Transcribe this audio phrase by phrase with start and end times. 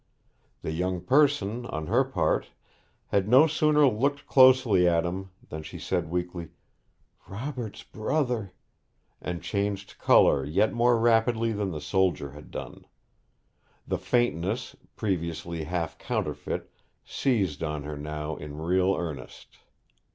[0.63, 2.47] The young person, on her part,
[3.09, 6.47] had no sooner looked closely at him than she said weakly,
[7.29, 8.51] 'Robert's brother!'
[9.21, 12.85] and changed colour yet more rapidly than the soldier had done.
[13.87, 16.71] The faintness, previously half counterfeit,
[17.05, 19.59] seized on her now in real earnest.